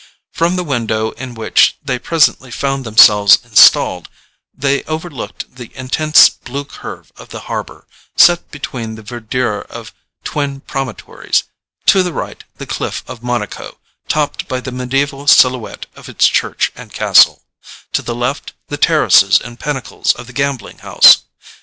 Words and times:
From 0.33 0.55
the 0.55 0.63
window 0.63 1.11
in 1.11 1.35
which 1.35 1.77
they 1.85 1.99
presently 1.99 2.49
found 2.49 2.83
themselves 2.87 3.37
installed, 3.43 4.09
they 4.51 4.81
overlooked 4.85 5.57
the 5.57 5.69
intense 5.75 6.27
blue 6.27 6.65
curve 6.65 7.11
of 7.17 7.29
the 7.29 7.41
harbour, 7.41 7.85
set 8.15 8.49
between 8.49 8.95
the 8.95 9.03
verdure 9.03 9.61
of 9.69 9.93
twin 10.23 10.61
promontories: 10.61 11.43
to 11.85 12.01
the 12.01 12.13
right, 12.13 12.43
the 12.57 12.65
cliff 12.65 13.03
of 13.05 13.21
Monaco, 13.21 13.77
topped 14.07 14.47
by 14.47 14.59
the 14.59 14.71
mediaeval 14.71 15.27
silhouette 15.27 15.85
of 15.95 16.09
its 16.09 16.27
church 16.27 16.71
and 16.75 16.91
castle, 16.93 17.43
to 17.93 18.01
the 18.01 18.15
left 18.15 18.53
the 18.69 18.77
terraces 18.77 19.39
and 19.39 19.59
pinnacles 19.59 20.13
of 20.13 20.25
the 20.25 20.33
gambling 20.33 20.79
house. 20.79 21.25